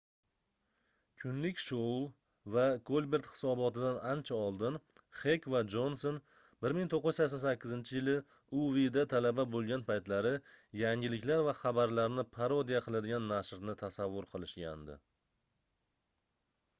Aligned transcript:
"kunlik 1.23 1.59
shou 1.63 1.89
va 2.55 2.63
kolbert 2.89 3.27
hisoboti"dan 3.31 3.99
ancha 4.13 4.39
oldin 4.45 4.79
xek 5.19 5.45
va 5.55 5.61
jonson 5.75 6.17
1988-yili 6.69 8.17
uwda 8.63 9.05
talaba 9.13 9.47
bo'lgan 9.59 9.85
paytlari 9.93 10.33
yangiliklar 10.83 11.45
va 11.51 11.55
xabarlarni 11.63 12.27
parodiya 12.41 12.85
qiladigan 12.89 13.31
nashrni 13.37 13.77
tasavvur 13.85 14.31
qilishgandi 14.35 14.97